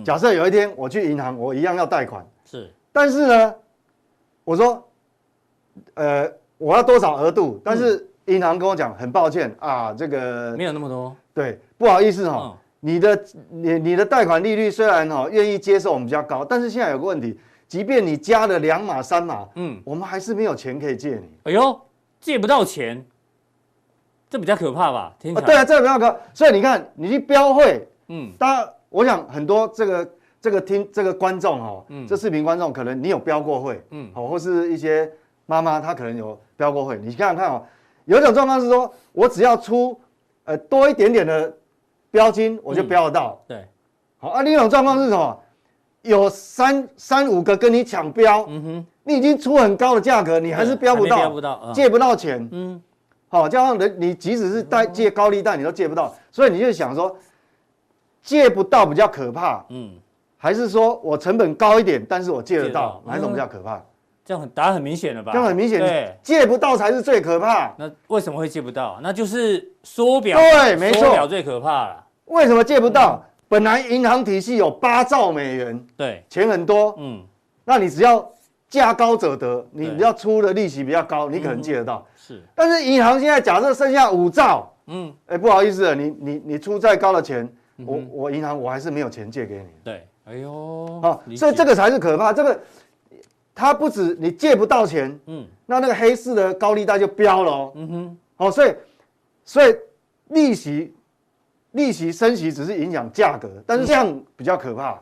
[0.05, 3.55] 假设有一天我去银行，我一样要贷款，是，但是呢，
[4.45, 4.85] 我说，
[5.95, 6.29] 呃。
[6.61, 7.61] 我要多少额度？
[7.62, 11.17] 但是银行跟我讲，很抱歉啊，这个没有那么多。
[11.35, 21.29] 对，不好意思哈，你的你你的贷款利率虽然哈愿意接受我们比较高，但是现在有个问题，即便你加了两码三码，嗯，我们还是没有钱可以借你。
[21.45, 21.81] 哎呦，
[22.21, 23.05] 借不到钱，
[24.29, 25.14] 这比较可怕吧？
[25.19, 25.47] 听起来。
[25.47, 26.17] 对啊，这个比较可怕。
[26.35, 30.11] 所以你看，你去标会，嗯，当然，我想很多这个
[30.41, 35.11] 这个听这个观众哈，嗯，这视频观众可能你有标过会，嗯，好，或是一些。
[35.51, 37.64] 妈妈她可能有标过会，你看看哦，
[38.09, 39.99] 有一种状况是说，我只要出
[40.44, 41.55] 呃多一点点的
[42.11, 43.38] 标金，我就标得到。
[43.40, 43.68] 嗯、对，
[44.16, 44.42] 好啊。
[44.42, 45.38] 另一种状况是什么？
[46.01, 52.83] 有三三五个跟你抢标，嗯哼，你已经出很高的价格，你还是标不到，标不到，借不到钱，嗯，
[53.29, 57.14] 好，加上人你即使是贷借高利贷，你都借不到，所以你就想说，
[58.23, 59.90] 借不到比较可怕，嗯，
[60.38, 63.83] 还是说我成本高一点，但是我借得到，哪一种比较可怕？
[64.29, 65.33] 这样很答案很明显了吧？
[65.33, 67.75] 这样很明显，对，借不到才是最可怕。
[67.79, 68.99] 那为什么会借不到？
[69.03, 72.05] 那就是缩表，对，没错，缩表最可怕了。
[72.27, 73.25] 为什么借不到？
[73.49, 77.25] 本来银行体系有八兆美元，对，钱很多，嗯，
[77.64, 78.31] 那你只要
[78.69, 82.07] 价高者得，你只要出的利息比较高，你可能借得到。
[82.14, 87.51] 是，但是银行现在假设剩下五兆，嗯，哎，不好意思，你你你出再高的钱，
[87.87, 89.71] 我我银行我还是没有钱借给你。
[89.83, 92.31] 对，哎呦，好，所以这个才是可怕。
[92.31, 92.61] 这个
[93.59, 98.73] 它不止你借不到钱，嗯，那那个黑市的高利贷就飙了哦，嗯哼，好，所以
[99.44, 99.75] 所以
[100.29, 100.94] 利息。
[101.73, 104.99] 利息升息只是影响价格，但是这样比较可怕。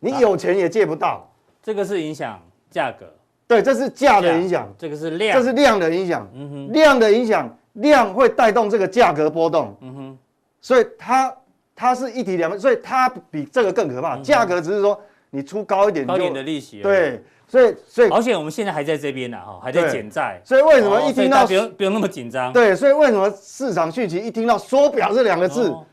[0.00, 1.22] 你有钱也借不到，啊、
[1.62, 3.06] 这个是影响价格。
[3.46, 4.68] 对，这是价的影响。
[4.76, 6.28] 这个是量，这是量的影响。
[6.34, 9.76] 嗯哼，量的影响，量会带动这个价格波动。
[9.80, 10.18] 嗯哼，
[10.60, 11.32] 所以它
[11.76, 14.18] 它是一体两面，所以它比这个更可怕。
[14.18, 16.82] 价、格只是说你出高一点，高一点的利息。
[16.82, 20.40] 对，所以所以而且我们现在还在这边呢，哈，还在减债。
[20.44, 22.52] 所以为什么一听到、哦、不用不用那么紧张？
[22.52, 25.68] 对，所以为什么市场讯息一听到缩表这两个字？
[25.68, 25.84] 哦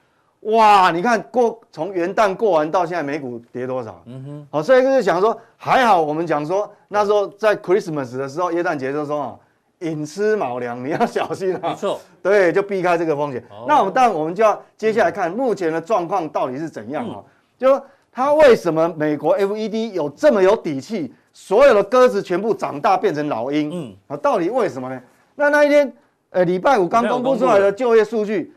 [0.41, 4.02] 哇，你看过从元旦过完到现在，美股跌多少？
[4.06, 9.36] 嗯哼，好，所以就是想说，还好我们讲说那时候在 Christmas 的时候，耶诞节就说啊，
[9.80, 11.60] 寅吃卯粮，你要小心啊。
[11.63, 13.43] 没错，对，就避开这个风险。
[13.50, 17.15] 哦、那我们当然我们就要接下来看目前的状况到底是怎样啊？
[17.17, 17.24] 嗯、
[17.58, 23.69] 就说它为什么美国 FED 有这么有底气，所有的鸽子全部长大变成老鹰？
[23.71, 25.00] 嗯，啊，到底为什么呢？
[25.36, 25.93] 那那一天，
[26.32, 28.52] 呃，礼拜五刚公布出来的就业数据。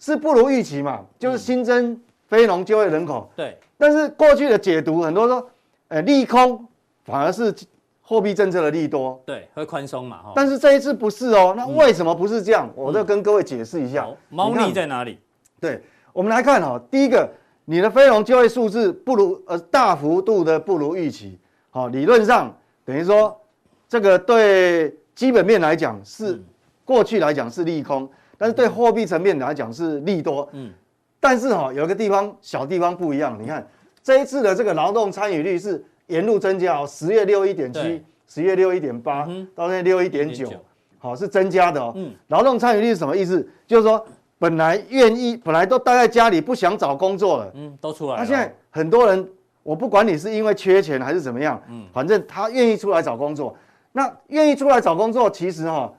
[0.00, 1.02] 是不如预期嘛？
[1.20, 3.30] 就是新增非农就业人口。
[3.36, 3.56] 对。
[3.78, 5.48] 但是过去的解读很多说，
[5.86, 6.66] 呃，利空
[7.04, 7.54] 反而是
[8.02, 9.22] 货币政策的利多。
[9.24, 10.32] 对，会宽松嘛？
[10.34, 11.54] 但是这一次不是哦。
[11.56, 12.68] 那为什么不是这样？
[12.74, 14.04] 我再跟各位解释一下。
[14.30, 15.20] 猫腻在哪里？
[15.60, 15.80] 对，
[16.12, 17.30] 我们来看哈，第一个，
[17.66, 21.38] 你的非农就业数字不如呃大幅度的不如预期。
[21.76, 23.38] 好，理论上等于说
[23.86, 26.42] 这个对基本面来讲是
[26.86, 28.08] 过去来讲是利空。
[28.38, 30.72] 但是对货币层面来讲是利多，嗯，
[31.20, 33.66] 但是哈、喔、有一个地方小地方不一样，你看
[34.02, 40.50] 这一次的这个劳动参与率是沿路增加哦、喔，十月六一点七，十月六一点八，到现在六一点九，
[40.98, 43.46] 好是增加的哦、喔，嗯，劳动参与率是什么意思？
[43.66, 44.02] 就是说
[44.38, 48.18] 本来愿意本来都待在家里不想找工作了，嗯，都出来了。
[48.20, 49.28] 那现在很多人，
[49.66, 53.56] 我不管你是因为缺钱还是怎么样，嗯，反正他愿意出来找工作，
[53.92, 55.94] 那愿意出来找工作，其实哈、喔。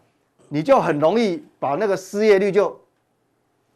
[0.50, 2.80] 你就很容易把那个失业率就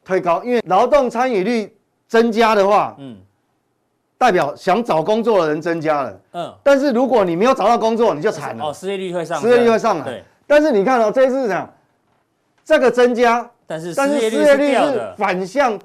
[0.05, 1.75] 推高，因为劳动参与率
[2.07, 3.17] 增加的话，嗯，
[4.17, 11.69] 代表想找工作的人增加了，嗯，但是如果你没有找到工作，你就惨了，哦，失业率会上，失业率会上来，对，但是你看哦，这一次讲
[12.63, 15.77] 这个增加，但是但是失业率是反向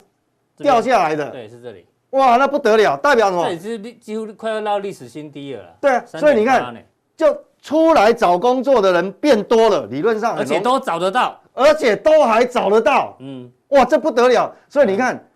[0.58, 3.44] 掉下来的，对，是这里，哇，那不得了，代表什么？
[3.44, 6.74] 这也是几乎快要到历史新低了，对啊，所以你看
[7.16, 7.36] 就。
[7.62, 14.54] 出来找工作的人变多了，理论上而且都找得到，而且都还找得到，嗯，哇，这不得了！
[14.68, 15.28] 所以你看，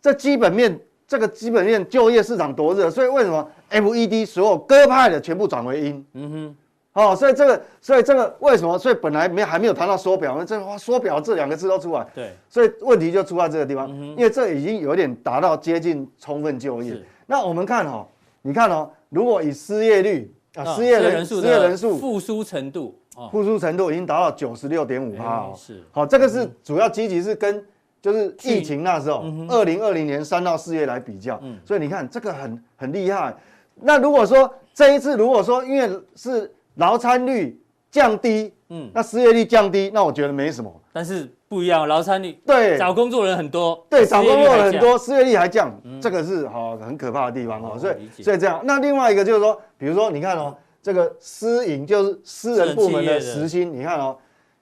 [0.00, 6.06] 这基本面，这个基本面就业市场多热，所以为什么 FED 所有鸽派的全部转为鹰？
[6.14, 6.56] 嗯哼，
[6.94, 8.78] 哦，所以这个，所以这个为什么？
[8.78, 16.96] 所以本来没还没有谈到缩表，这缩表这两个字都出来，对，所以问题就出在这个地方，因为这已经有点达到接近充分就业。
[17.26, 18.06] 那我们看哈，
[18.42, 20.34] 你看哦，如果以失业率。
[20.54, 22.96] 啊，失业人数，失业人数复苏程度，
[23.32, 25.52] 复苏程度已经达到九十六点五趴。
[25.52, 27.60] 是，好，这个是主要积极是跟
[28.00, 33.34] 就是疫情那时候，二零二零年三到四月来比较，所以你看这个很很厉害。
[33.74, 37.60] 那如果说这一次如果说因为是劳参率
[37.90, 40.80] 降低，嗯，那失业率降低，那我觉得没什么。
[40.92, 42.78] 但是不一样，劳参率对。
[42.78, 47.78] 找工作人很多，对找工作人很多，失业率还降，这个是好很可怕的地方哦。
[47.78, 49.60] 所以所以这样，那另外一个就是说。
[49.76, 54.16] 比如说，你看哦，这个私营就是私人部门的时薪，你看哦，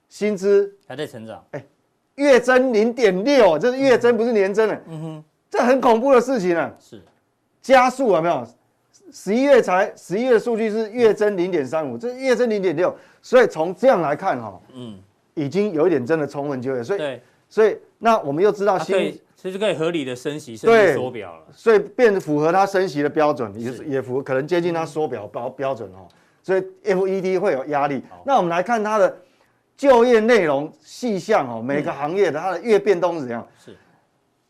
[0.08, 1.64] 薪资还在成长，哎，
[2.16, 7.00] 月增零点六，这是月增不是年增的，嗯哼，这很恐怖的事情啊，是。
[7.60, 8.44] 加速有没有？
[9.12, 14.98] 十一月才十一月的数据是月增零点三五，这月增零点六，所以从这样来看哈，嗯，
[15.34, 19.20] 已经有一点真的充分就业，所以所以那我们又知道新。
[19.34, 21.42] 所以就可以合理的升息，甚至缩表了。
[21.52, 26.06] 所以变符合它升息的标准，也也符合可能接近它缩表标标准哦。
[26.44, 28.00] 所以 FED 会有压力。
[28.24, 29.16] 那我们来看它的
[29.76, 33.44] 就业内容细项哦，每个行业的它的月变动是怎样？
[33.58, 33.76] 是，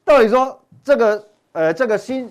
[0.05, 2.31] 到底说这个呃这个新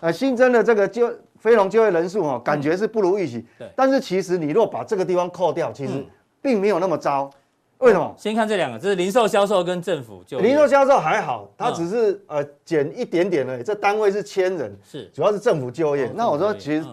[0.00, 1.10] 呃新增的这个就
[1.42, 3.44] 非农就业人数哈，感觉是不如预期。
[3.74, 6.06] 但是其实你若把这个地方扣掉，其实
[6.40, 7.28] 并没有那么糟。
[7.78, 8.14] 为什么？
[8.16, 10.46] 先看这两个，这是零售销售跟政府就业。
[10.46, 13.62] 零售销售还好，它只是、嗯、呃减一点点而已。
[13.64, 16.06] 这单位是千人，是主要是政府就业。
[16.06, 16.84] 哦、那我说其实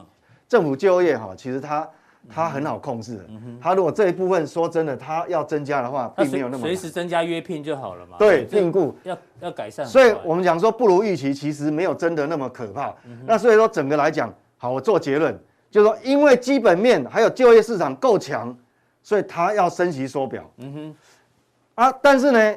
[0.48, 1.88] 政府就业哈，其实它。
[2.28, 3.26] 它很好控制的，
[3.62, 8.18] 它如果这一部分说真的，它要增加的话，并没有那么随时增加约聘就好了嘛。
[8.20, 9.86] 对，聘雇要要改善。
[9.86, 12.94] 所以我们讲说不如预期，其实没有真的那么可怕。
[13.26, 15.38] 那所以说整个来讲，好，我做结论，
[15.72, 18.56] 就是说因为基本面还有就业市场够强，
[19.02, 20.44] 所以它要升息缩表。
[20.58, 20.96] 嗯哼。
[21.76, 22.56] 啊，但是呢，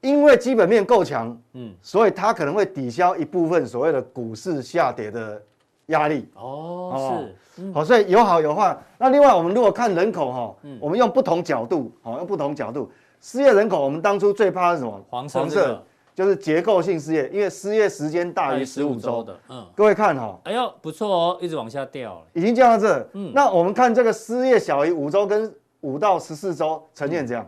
[0.00, 5.42] 因为基本面够强，嗯，所以它可能会抵消一部分所谓的股市下跌的
[5.88, 6.26] 压力。
[6.34, 7.24] 哦，
[7.54, 7.72] 是。
[7.72, 8.76] 好，所以有好有坏。
[8.96, 15.00] 那另外，我们如果看人口哈，我们用不同角度，好，用不同角度，失业人口，我们当初最怕是什么？
[15.10, 19.36] 黄色，黄色就是结构性失业，因为失业时间大于十五周的。
[19.48, 23.08] 嗯，各位看哈，哎呦，不错哦，一直往下掉了，已经降到这。
[23.14, 27.46] 嗯，那我们看这个失业小于五周跟五到十四周呈现怎样？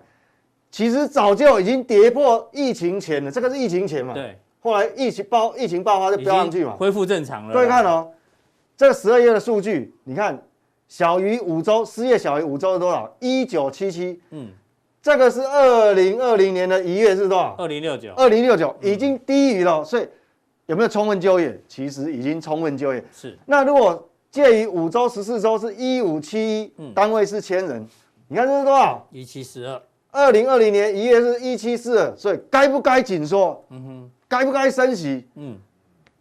[0.70, 4.14] 其实早就已经跌破疫情前了，这个是疫情前嘛？
[4.14, 4.38] 对。
[4.60, 7.54] 后来疫情爆，疫情爆发就飙上去嘛，恢复正常了。
[7.54, 8.08] 各位看哦。
[8.80, 10.42] 这个十二月的数据，你看，
[10.88, 13.14] 小于五周失业小于五周是多少？
[13.20, 14.18] 一九七七。
[14.30, 14.48] 嗯，
[15.02, 17.54] 这个是二零二零年的一月是多少？
[17.58, 18.10] 二零六九。
[18.16, 20.08] 二零六九已经低于了，所以
[20.64, 21.60] 有没有充分就业？
[21.68, 23.04] 其实已经充分就业。
[23.12, 23.38] 是。
[23.44, 27.86] 那如果介于五周、十四周是一五七一，单位是千人，
[28.28, 29.06] 你看这是多少？
[29.10, 29.82] 一七四二。
[30.10, 33.62] 二零二零年一月是一七四二，所以该不该紧缩？
[33.68, 34.10] 嗯哼。
[34.26, 35.28] 该不该升息？
[35.34, 35.58] 嗯。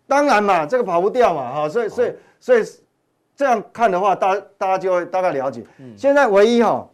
[0.09, 2.11] 当然嘛，这个跑不掉嘛，哈，所以所以。
[2.41, 2.63] 所以
[3.35, 5.61] 这样看的话，大家大家就会大概了解。
[5.77, 6.89] 嗯、现在唯一哈、哦、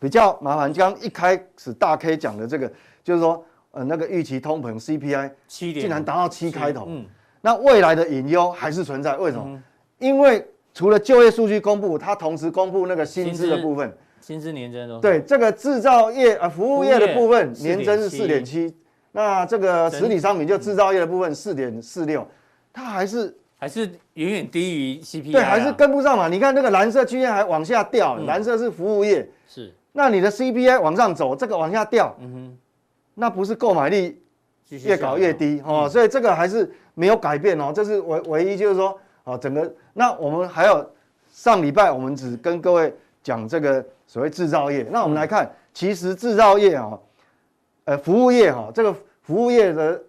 [0.00, 2.68] 比较麻烦，刚一开始大 K 讲的这个，
[3.04, 7.06] 就是说，呃，那个预期通膨 CPI 竟然达到七开头，嗯、
[7.40, 9.16] 那未来的隐忧还是存在。
[9.16, 9.44] 为什么？
[9.46, 9.62] 嗯、
[9.98, 10.44] 因为
[10.74, 18.74] 除了就业数据公布，它同时公布那个薪资的部分，薪资年增都对这个制造业啊服务业的部分年增是四点七，
[19.16, 22.24] 那这个实体商品就制造业的部分四点四六，
[22.72, 23.34] 它还是。
[23.58, 26.28] 还是远远低于 CPI，对，还是跟不上嘛？
[26.28, 29.72] 你看那个蓝色区间还往下掉，蓝色是服务业，是。
[29.92, 32.58] 那你的 CPI 往上走，这个往下掉，嗯哼，
[33.14, 34.20] 那不是购买力
[34.68, 35.88] 越搞越低哦？
[35.90, 37.72] 所以这个还是没有改变哦。
[37.74, 40.86] 这是唯唯一就是说，哦，整个那我们还有
[41.32, 46.92] 上礼拜我们只跟各位讲这个所谓制造业，那我们来看，其实制造业啊，
[47.86, 50.02] 呃，服务业哈，这个服务业的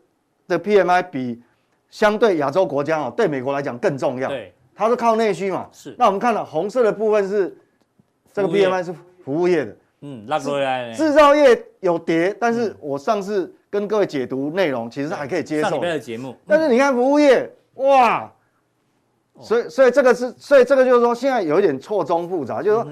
[0.48, 1.42] 的 PMI 比。
[1.90, 4.28] 相对亚洲国家啊，对美国来讲更重要。
[4.28, 5.70] 对，它是靠内需嘛。
[5.72, 5.96] 是。
[5.98, 7.58] 那我们看到红色的部分是
[8.34, 9.74] 这个 PMI 是服务业的。
[10.02, 10.92] 嗯，拉回来。
[10.92, 15.82] 制造业有跌，但是我上次跟各位解读内容，其实还可以接受。
[15.82, 16.36] 上节目。
[16.46, 18.30] 但是你看服务业，哇，
[19.40, 22.92] 所以所以这个是，所以这个就是说，现在有一点错综复杂，就是说，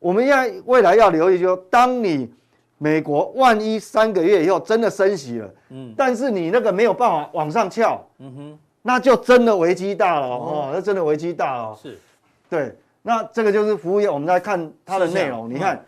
[0.00, 2.28] 我们现在未来要留意，就是说，当你。
[2.82, 11.78] 美国万一三个月以后真的升息了，嗯，但是你那个没有办法往上翘，嗯哼，那就真的危机大了哦，那真的危机大了。
[11.80, 11.96] 是，
[12.50, 15.80] 对，那这个就是服务业，我们来看它的内容，你看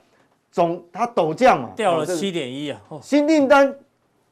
[0.53, 3.75] 总它陡降嘛，掉了七点一啊，新订单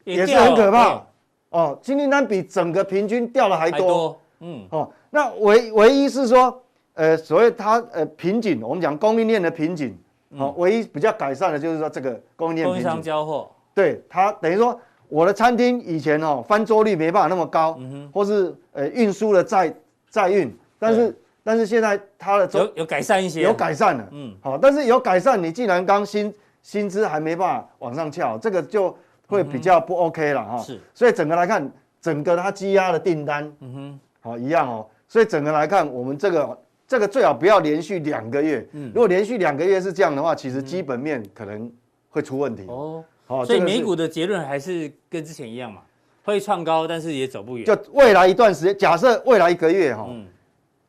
[0.04, 1.04] 也是很可怕
[1.50, 6.62] 哦，新订单比整个平均掉了还多，嗯，哦，那唯唯一是说，
[6.94, 9.98] 呃，所谓它呃瓶颈，我们讲供应链的瓶颈。
[10.36, 19.74] 好，唯一比较改善的就是说这个供应链，供应商交货，对它等于说我的餐厅以前哦翻桌率没办法那么高，嗯哼，或是呃运输的载
[20.08, 21.14] 载运，但是
[21.44, 36.58] 但是现在它的有有改善一些，有改善了，嗯，好，但是有改善，你既然刚薪薪资还没办法往上翘，这个就会比较不 OK 了哈，是，所以整个来看，整个它积压的订单，嗯哼，好一样哦，所以整个来看，我们这个。
[36.92, 38.68] 这个最好不要连续两个月。
[38.72, 41.72] 嗯，如果连续两个月是这样的话，其实基本面可能
[42.10, 42.66] 会出问题。
[42.68, 45.80] 哦，好，所以美股的结论还是跟之前一样嘛，
[46.22, 47.64] 会创高，但是也走不远。
[47.64, 50.06] 就未来一段时间，假设未来一个月哈，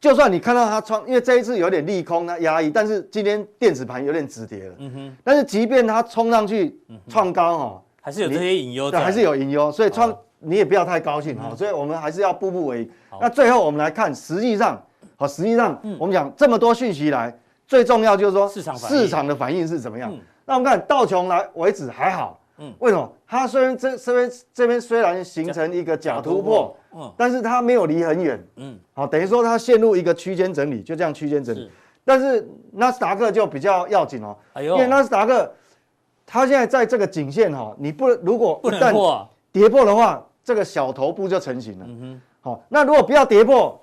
[0.02, 4.76] 就算你看到它创，因为这一次有点利空它压抑，但是今天电子盘有点止跌了。
[4.80, 5.18] 嗯哼。
[5.24, 8.92] 但是即便它冲上去创高哈，还是有这些隐忧。
[8.92, 11.56] 对，还是有隐忧，所以创你也不要太高兴哈。
[11.56, 12.92] 所以我们还是要步步为营。
[13.22, 14.86] 那最后我们来看，实际上。
[15.24, 17.34] 好，实际上我们讲这么多讯息来，
[17.66, 20.14] 最重要就是说市场市场的反应是怎么样？
[20.44, 23.10] 那我们看道琼来为止还好，嗯，为什么？
[23.26, 31.72] 它虽然这这边这边虽然形成一个假突破，嗯，但是它没有离很远，嗯，好，等于说它陷入一个区间整理，就这样区间整理。
[32.04, 35.50] 但是纳斯达克就比较要紧哦，因为纳斯达克
[36.26, 43.80] 它现在在这个颈线哈，你不如果一旦跌破的话，这个小头部就成型了，嗯哼，好，那如果不要跌破。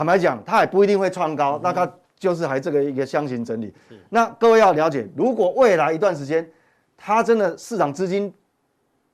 [0.00, 3.70] 坦白讲，它也不一定会创高，嗯、那它就是还这个一个箱型整理。
[4.08, 6.50] 那各位要了解，如果未来一段时间，
[6.96, 8.32] 它真的市场资金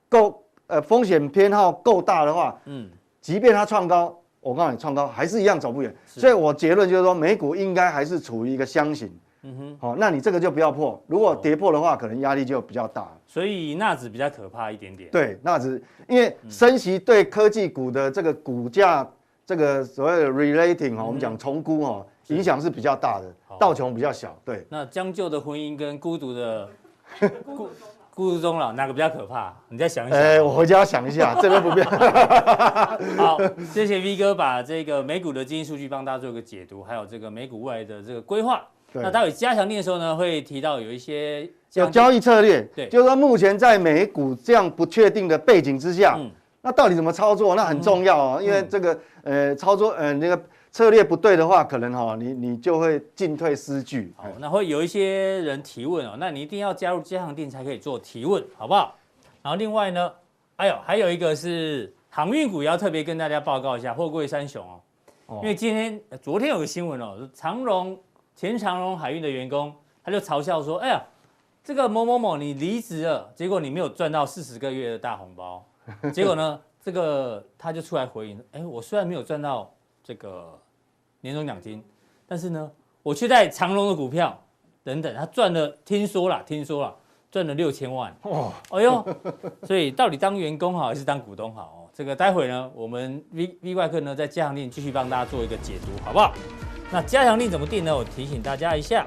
[0.07, 5.93] 够呃风险偏好够大的话，嗯，即便它创高，我告诉你创高还是一样走不远。
[6.05, 9.11] 所以我结论就是说，美股应该还是处于一个箱型。
[9.41, 13.11] 嗯哼，好，那你这个就不要破，如果跌破的话，可能压力就比较大。
[13.25, 15.09] 所以纳指比较可怕一点点。
[15.11, 19.05] 对，纳指，因为升息对科技股的这个股价，
[19.47, 24.37] 这个所谓的 relating 哈，我们讲重估哈，影响是比较大的，道琼比较小。
[24.43, 26.67] 对，那将就的婚姻跟孤独的
[27.55, 27.69] 孤
[28.13, 29.53] 孤独终老，哪个比较可怕？
[29.69, 30.19] 你再想一想。
[30.19, 31.87] 哎，我回家想一下，这边不变。
[33.15, 33.37] 好，
[33.71, 38.67] 谢谢 V 哥把这个美股的经济数据帮大家做一个解读，还有这个美股未来的这个规划。
[38.91, 46.31] 那待会加强錠的时候呢，会提到有一些有交易策略，对，就是说目前在美股这样不确定的背景之下，嗯，
[46.67, 47.55] 那到底怎么操作？
[47.55, 50.37] 那很重要哦，因为这个呃操作呃那个
[50.69, 54.13] 策略不对的话，可能哈你你就会进退失据。
[54.17, 58.93] 好，那会有一些人提问哦，那你一定要加入加强錠才可以做提问，好不好？
[59.41, 60.11] 然后另外呢，
[60.57, 64.61] 哎呦，还有一个是航运股也要特别跟大家报告一下，货柜三雄
[65.27, 67.97] 哦，因为今天昨天有个新闻哦，长荣。
[68.35, 71.01] 前长荣海运的员工，他就嘲笑说：“哎呀，
[71.63, 75.65] 这个某某某你离职了，结果你没有赚到四十个月的大红包。
[76.13, 79.73] 结果呢，这个他就出来回应：哎，我虽然没有赚到
[80.03, 80.59] 这个
[81.21, 81.83] 年终奖金，
[82.27, 82.71] 但是呢，
[83.03, 84.37] 我却在长隆的股票
[84.83, 86.95] 等等，他赚了，听说了，听说了，
[87.31, 88.15] 赚了六千万。
[88.23, 89.05] 哦，哎呦，
[89.63, 91.61] 所以到底当员工好还是当股东好？
[91.63, 96.33] 哦，这个待会呢，我们 V V 外客呢在加强令继续帮大家做一个解读，好不好？”
[96.89, 97.93] 那加强令怎么定呢？
[97.93, 99.05] 我提醒大家一下，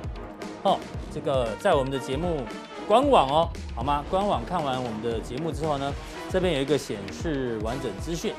[0.65, 0.79] 哦，
[1.11, 2.43] 这个在我们的节目
[2.87, 4.05] 官网哦，好吗？
[4.11, 5.91] 官网看完我们的节目之后呢，
[6.33, 8.33] 这边有一个显示完整资讯，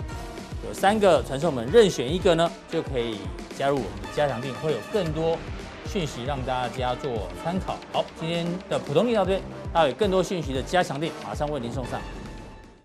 [0.66, 3.18] 有三个传送门，任选一个呢，就可以
[3.58, 5.38] 加入我们的加强店，会有更多
[5.86, 7.78] 讯息让大家做参考。
[7.92, 9.42] 好，今天的普通錠到这边，
[9.74, 12.00] 还有更多讯息的加强店，马上为您送上。